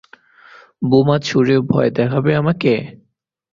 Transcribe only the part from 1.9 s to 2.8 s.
দেখাবে আমাকে?